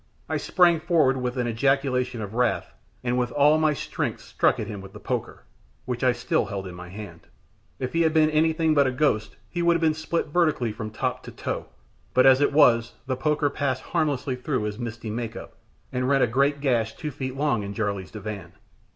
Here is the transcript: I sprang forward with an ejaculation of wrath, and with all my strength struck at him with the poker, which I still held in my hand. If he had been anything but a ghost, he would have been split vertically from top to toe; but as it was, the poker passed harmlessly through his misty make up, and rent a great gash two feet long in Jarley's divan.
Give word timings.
I 0.27 0.37
sprang 0.37 0.79
forward 0.79 1.17
with 1.17 1.37
an 1.37 1.47
ejaculation 1.47 2.23
of 2.23 2.33
wrath, 2.33 2.73
and 3.03 3.19
with 3.19 3.29
all 3.33 3.59
my 3.59 3.73
strength 3.73 4.21
struck 4.21 4.59
at 4.59 4.65
him 4.65 4.81
with 4.81 4.93
the 4.93 4.99
poker, 4.99 5.43
which 5.85 6.03
I 6.03 6.11
still 6.11 6.45
held 6.45 6.65
in 6.65 6.73
my 6.73 6.89
hand. 6.89 7.27
If 7.77 7.93
he 7.93 8.01
had 8.01 8.11
been 8.11 8.31
anything 8.31 8.73
but 8.73 8.87
a 8.87 8.91
ghost, 8.91 9.35
he 9.47 9.61
would 9.61 9.75
have 9.75 9.81
been 9.81 9.93
split 9.93 10.29
vertically 10.29 10.71
from 10.71 10.89
top 10.89 11.21
to 11.25 11.31
toe; 11.31 11.67
but 12.15 12.25
as 12.25 12.41
it 12.41 12.51
was, 12.51 12.95
the 13.05 13.15
poker 13.15 13.51
passed 13.51 13.83
harmlessly 13.83 14.35
through 14.35 14.63
his 14.63 14.79
misty 14.79 15.11
make 15.11 15.35
up, 15.35 15.55
and 15.93 16.09
rent 16.09 16.23
a 16.23 16.25
great 16.25 16.61
gash 16.61 16.95
two 16.95 17.11
feet 17.11 17.37
long 17.37 17.61
in 17.61 17.75
Jarley's 17.75 18.09
divan. 18.09 18.53